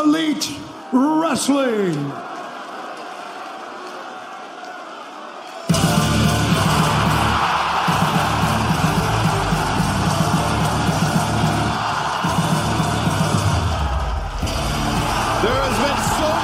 [0.00, 0.50] Elite
[0.92, 1.92] Wrestling.
[15.42, 16.40] There has been so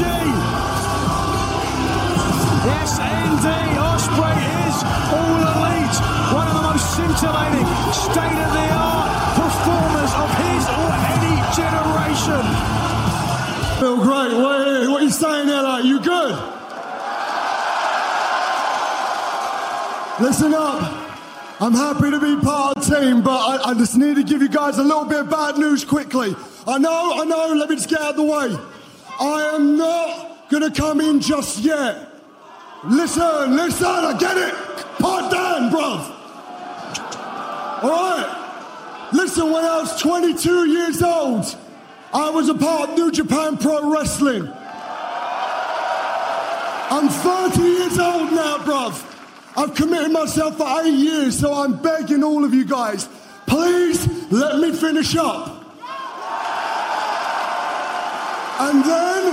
[0.00, 0.32] the?
[2.66, 3.76] Yes, indeed.
[3.76, 4.76] Ospreay is
[5.12, 5.96] all elite.
[6.32, 12.44] One of the most scintillating, state-of-the-art performers of his or any generation.
[13.80, 14.32] Feel great.
[14.40, 15.62] What, what are you saying there?
[15.62, 16.34] Like, you good?
[20.20, 20.98] Listen up.
[21.62, 24.40] I'm happy to be part of the team, but I, I just need to give
[24.42, 26.34] you guys a little bit of bad news quickly.
[26.66, 28.56] I know, I know, let me just get out of the way.
[29.20, 32.08] I am not gonna come in just yet.
[32.84, 34.54] Listen, listen, I get it.
[34.98, 36.16] Part down, bruv.
[37.84, 39.12] Alright.
[39.12, 41.56] Listen, when I was 22 years old,
[42.14, 44.50] I was a part of New Japan Pro Wrestling.
[46.92, 49.06] I'm 30 years old now, bruv.
[49.56, 53.08] I've committed myself for eight years, so I'm begging all of you guys,
[53.46, 55.49] please let me finish up.
[58.62, 59.24] And then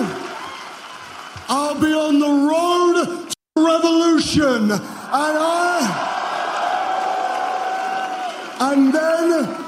[1.49, 4.71] I'll be on the road to revolution.
[4.71, 6.13] And I.
[8.61, 9.66] And then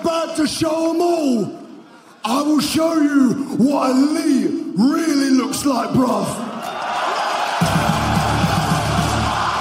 [0.00, 1.60] About to show them all.
[2.24, 6.26] I will show you what a Lee really looks like, bruv.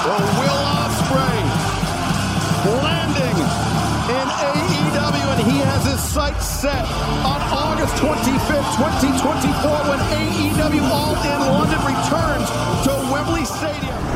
[0.04, 1.40] Well, Will Ospreay
[2.82, 3.38] landing
[4.10, 6.86] in AEW, and he has his sights set
[7.24, 12.50] on August 25th, 2024, when AEW All In London returns
[12.86, 14.13] to Wembley Stadium.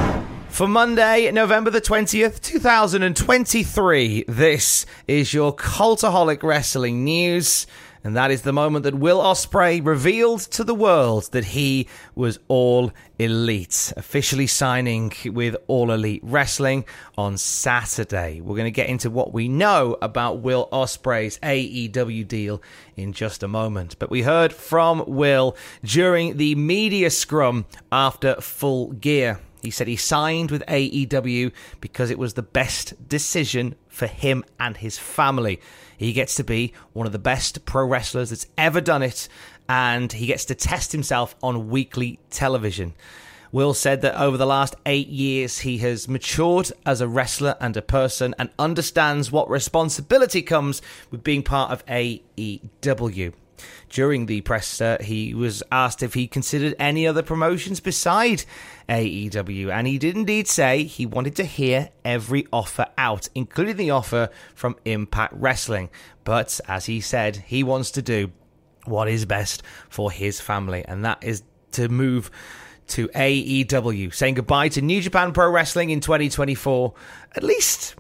[0.58, 7.68] For Monday, November the 20th, 2023, this is your Cultaholic Wrestling News.
[8.04, 12.40] And that is the moment that Will Ospreay revealed to the world that he was
[12.48, 16.86] all elite, officially signing with All Elite Wrestling
[17.20, 18.42] on Saturday.
[18.42, 22.64] We're going to get into what we know about Will Ospreay's AEW deal
[22.96, 24.00] in just a moment.
[24.00, 29.40] But we heard from Will during the media scrum after Full Gear.
[29.68, 34.78] He said he signed with AEW because it was the best decision for him and
[34.78, 35.60] his family.
[35.98, 39.28] He gets to be one of the best pro wrestlers that's ever done it,
[39.68, 42.94] and he gets to test himself on weekly television.
[43.52, 47.76] Will said that over the last eight years, he has matured as a wrestler and
[47.76, 50.82] a person and understands what responsibility comes
[51.12, 53.34] with being part of AEW.
[53.90, 58.44] During the press, uh, he was asked if he considered any other promotions beside
[58.90, 63.92] AEW, and he did indeed say he wanted to hear every offer out, including the
[63.92, 65.90] offer from Impact Wrestling.
[66.24, 68.32] But as he said, he wants to do
[68.86, 71.44] what is best for his family, and that is
[71.74, 72.32] to move
[72.88, 76.94] to AEW, saying goodbye to New Japan Pro Wrestling in 2024,
[77.36, 77.96] at least,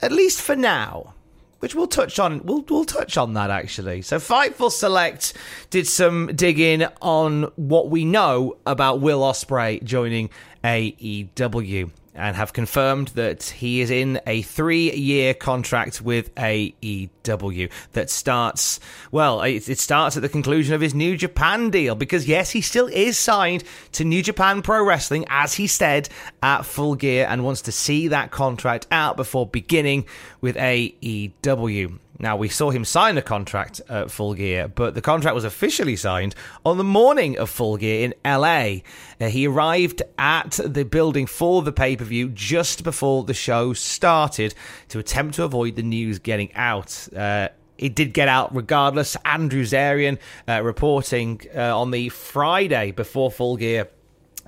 [0.00, 1.14] at least for now.
[1.60, 2.42] Which we'll touch on.
[2.44, 4.02] We'll we'll touch on that actually.
[4.02, 5.32] So Fightful Select
[5.70, 10.30] did some digging on what we know about Will Ospreay joining
[10.62, 18.10] AEW and have confirmed that he is in a three year contract with AEW that
[18.10, 18.80] starts,
[19.10, 22.60] well, it, it, starts at the conclusion of his New Japan deal because, yes, he
[22.60, 26.08] still is signed to New Japan Pro Wrestling, as he said
[26.42, 30.04] at Full Gear, and wants to see that contract out before beginning
[30.40, 31.98] with AEW.
[32.20, 35.94] Now, we saw him sign a contract at Full Gear, but the contract was officially
[35.94, 36.34] signed
[36.64, 38.78] on the morning of Full Gear in LA.
[39.20, 43.72] Uh, he arrived at the building for the pay per view just before the show
[43.72, 44.54] started
[44.88, 47.08] to attempt to avoid the news getting out.
[47.14, 47.48] Uh,
[47.78, 49.16] it did get out regardless.
[49.24, 50.18] Andrew Zarian
[50.48, 53.88] uh, reporting uh, on the Friday before Full Gear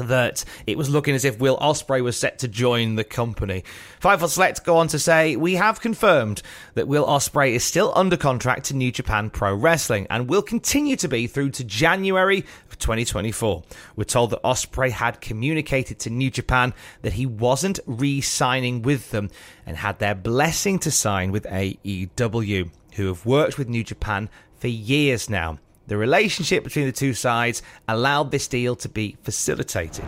[0.08, 3.64] that it was looking as if Will Ospreay was set to join the company.
[4.00, 6.42] Fightful Select go on to say, We have confirmed
[6.74, 10.96] that Will Ospreay is still under contract to New Japan Pro Wrestling and will continue
[10.96, 13.62] to be through to January of 2024.
[13.96, 19.30] We're told that Ospreay had communicated to New Japan that he wasn't re-signing with them
[19.66, 24.68] and had their blessing to sign with AEW, who have worked with New Japan for
[24.68, 25.58] years now.
[25.90, 30.04] The relationship between the two sides allowed this deal to be facilitated.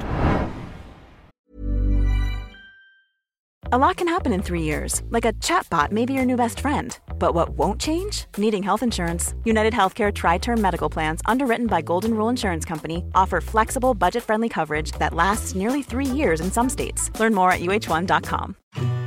[3.73, 6.61] A lot can happen in three years, like a chatbot may be your new best
[6.61, 6.97] friend.
[7.19, 8.27] But what won't change?
[8.37, 9.35] Needing health insurance.
[9.43, 14.49] United Healthcare TriTerm Medical Plans, underwritten by Golden Rule Insurance Company, offer flexible, budget friendly
[14.49, 17.11] coverage that lasts nearly three years in some states.
[17.19, 18.55] Learn more at uh1.com.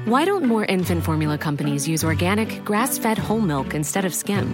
[0.06, 4.54] Why don't more infant formula companies use organic, grass fed whole milk instead of skim?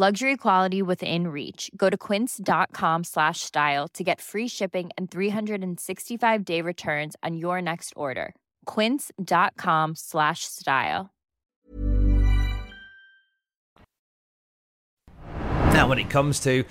[0.00, 1.72] Luxury quality within reach.
[1.76, 7.60] Go to quince.com slash style to get free shipping and 365 day returns on your
[7.60, 8.36] next order.
[8.64, 11.10] Quince.com slash style.
[15.72, 16.62] Now, when it comes to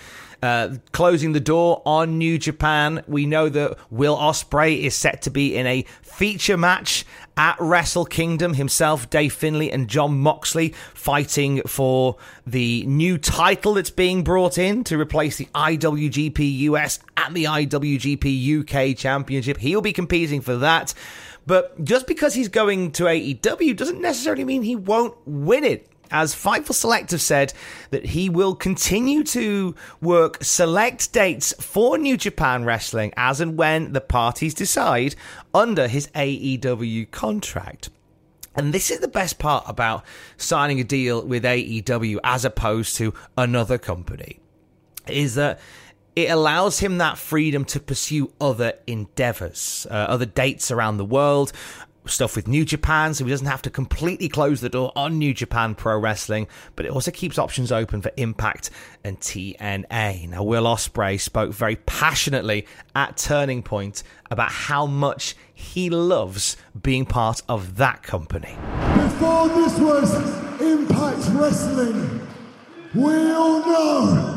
[0.42, 5.30] uh, closing the door on New Japan, we know that Will Ospreay is set to
[5.30, 7.06] be in a feature match
[7.36, 8.54] at Wrestle Kingdom.
[8.54, 14.84] Himself, Dave Finlay, and Jon Moxley fighting for the new title that's being brought in
[14.86, 19.58] to replace the IWGP US and the IWGP UK Championship.
[19.58, 20.94] He'll be competing for that.
[21.46, 26.36] But just because he's going to AEW doesn't necessarily mean he won't win it as
[26.36, 27.54] Fightful Select have said
[27.92, 33.94] that he will continue to work select dates for New Japan Wrestling as and when
[33.94, 35.16] the parties decide
[35.54, 37.90] under his AEW contract.
[38.56, 40.04] And this is the best part about
[40.36, 44.40] signing a deal with AEW as opposed to another company
[45.08, 45.60] is that
[46.16, 51.54] it allows him that freedom to pursue other endeavors, uh, other dates around the world,
[52.12, 55.34] stuff with New Japan, so he doesn't have to completely close the door on New
[55.34, 58.70] Japan Pro Wrestling, but it also keeps options open for Impact
[59.04, 60.30] and TNA.
[60.30, 67.06] Now, Will Ospreay spoke very passionately at Turning Point about how much he loves being
[67.06, 68.56] part of that company.
[68.96, 72.28] Before this was Impact Wrestling,
[72.94, 74.37] we all know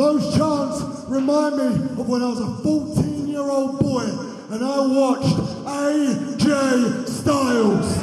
[0.00, 1.66] Those chants remind me
[2.00, 4.04] of when I was a 14 year old boy
[4.48, 7.98] and I watched AJ Styles.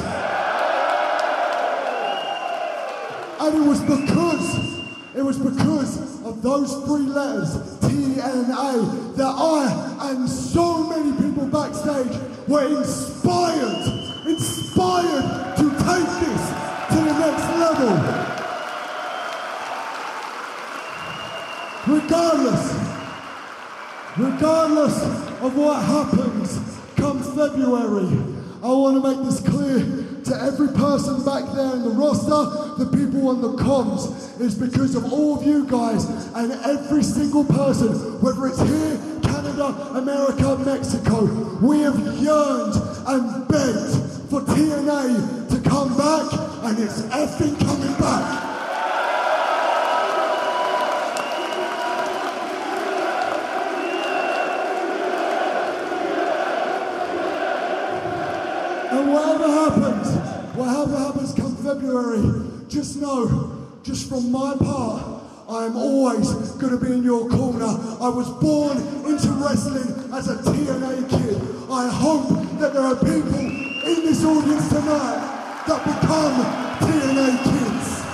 [3.40, 4.78] And it was because,
[5.16, 12.16] it was because of those three letters, TNA, that I and so many people backstage
[12.46, 13.77] were inspired
[24.38, 25.02] regardless
[25.42, 26.60] of what happens
[26.94, 28.06] come February,
[28.62, 29.80] I want to make this clear
[30.26, 34.40] to every person back there in the roster, the people on the comms.
[34.40, 36.04] It's because of all of you guys
[36.36, 37.90] and every single person,
[38.22, 41.24] whether it's here, Canada, America, Mexico,
[41.60, 42.74] we have yearned
[43.08, 48.48] and begged for TNA to come back, and it's effing coming back.
[58.90, 59.12] And
[59.48, 66.30] whatever happens, whatever happens come February, just know, just from my part, I am always
[66.52, 67.64] going to be in your corner.
[67.64, 68.76] I was born
[69.06, 71.36] into wrestling as a TNA kid.
[71.70, 72.28] I hope
[72.58, 76.44] that there are people in this audience tonight that become
[76.80, 78.04] TNA kids.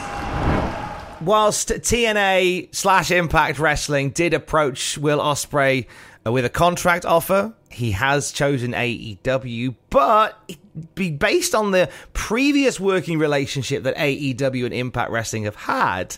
[1.21, 5.87] Whilst TNA slash Impact Wrestling did approach Will Ospreay
[6.27, 10.51] Uh, with a contract offer, he has chosen AEW, but
[10.95, 16.17] be based on the previous working relationship that AEW and Impact Wrestling have had,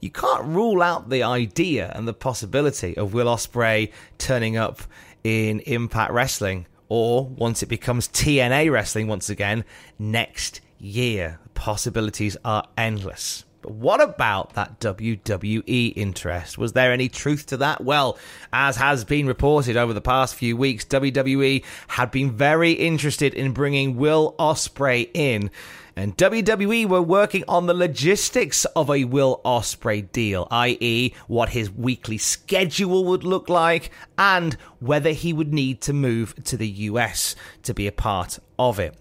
[0.00, 4.82] you can't rule out the idea and the possibility of Will Ospreay turning up
[5.24, 9.64] in Impact Wrestling or once it becomes TNA Wrestling once again
[9.98, 11.40] next year.
[11.54, 13.45] Possibilities are endless.
[13.66, 16.56] But what about that WWE interest?
[16.56, 17.82] Was there any truth to that?
[17.82, 18.16] Well,
[18.52, 23.50] as has been reported over the past few weeks, WWE had been very interested in
[23.50, 25.50] bringing Will Ospreay in.
[25.96, 31.68] And WWE were working on the logistics of a Will Ospreay deal, i.e., what his
[31.68, 37.34] weekly schedule would look like and whether he would need to move to the US
[37.64, 38.94] to be a part of it.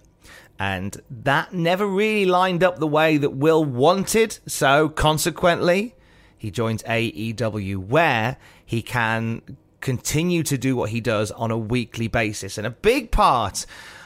[0.58, 4.40] And that never really lined up the way that Will wanted.
[4.48, 5.96] So, consequently,
[6.38, 9.42] he joins AEW, where he can
[9.82, 12.58] continue to do what he does on a weekly basis.
[12.58, 13.66] And a big part,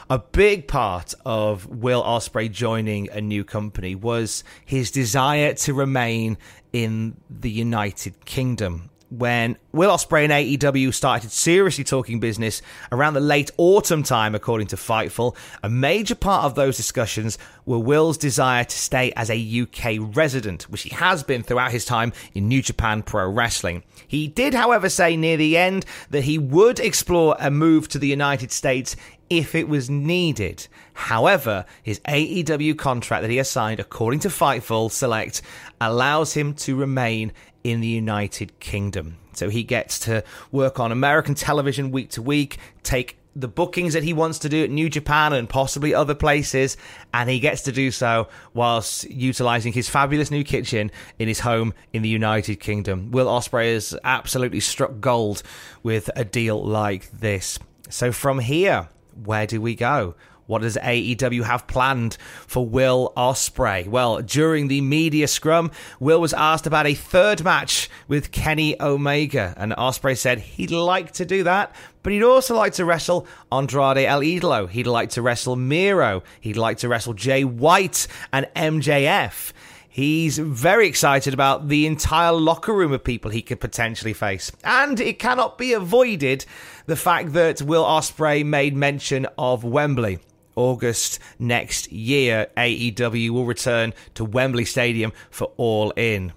[0.09, 6.37] a big part of Will Ospreay joining a new company was his desire to remain
[6.73, 12.61] in the United Kingdom when Will Ospreay and AEW started seriously talking business
[12.91, 15.35] around the late autumn time, according to Fightful.
[15.63, 20.63] A major part of those discussions were Will's desire to stay as a UK resident,
[20.63, 23.83] which he has been throughout his time in New Japan Pro Wrestling.
[24.07, 28.07] He did, however, say near the end that he would explore a move to the
[28.07, 28.95] United States
[29.29, 30.67] if it was needed.
[30.93, 35.41] However, his AEW contract that he has signed, according to Fightful Select,
[35.79, 37.31] allows him to remain
[37.63, 39.17] in the United Kingdom.
[39.33, 44.03] So he gets to work on American television week to week, take the bookings that
[44.03, 46.75] he wants to do at New Japan and possibly other places,
[47.13, 51.73] and he gets to do so whilst utilizing his fabulous new kitchen in his home
[51.93, 53.11] in the United Kingdom.
[53.11, 55.43] Will Ospreay has absolutely struck gold
[55.83, 57.59] with a deal like this.
[57.89, 58.89] So from here,
[59.25, 60.15] where do we go?
[60.49, 63.87] What does AEW have planned for Will Ospreay?
[63.87, 69.53] Well, during the media scrum, Will was asked about a third match with Kenny Omega,
[69.57, 74.07] and Ospreay said he'd like to do that, but he'd also like to wrestle Andrade
[74.07, 74.67] El Idolo.
[74.67, 76.23] He'd like to wrestle Miro.
[76.41, 79.53] He'd like to wrestle Jay White and MJF.
[79.91, 84.51] He's very excited about the entire locker room of people he could potentially face.
[84.63, 86.45] And it cannot be avoided
[86.85, 90.19] the fact that Will Ospreay made mention of Wembley.
[90.55, 96.33] August next year, AEW will return to Wembley Stadium for All In.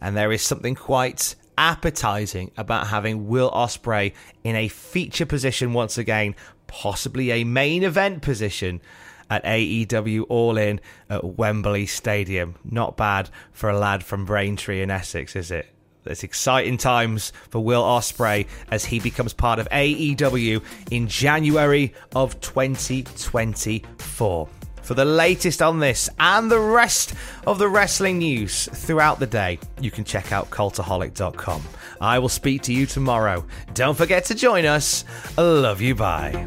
[0.00, 5.98] And there is something quite appetizing about having Will Ospreay in a feature position once
[5.98, 6.34] again,
[6.66, 8.80] possibly a main event position
[9.30, 12.56] at AEW All In at Wembley Stadium.
[12.64, 15.68] Not bad for a lad from Braintree in Essex, is it?
[16.06, 22.38] It's exciting times for Will Ospreay as he becomes part of AEW in January of
[22.40, 24.48] 2024.
[24.82, 27.14] For the latest on this and the rest
[27.46, 31.62] of the wrestling news throughout the day, you can check out cultaholic.com.
[32.02, 33.46] I will speak to you tomorrow.
[33.72, 35.06] Don't forget to join us.
[35.38, 35.94] Love you.
[35.94, 36.46] Bye.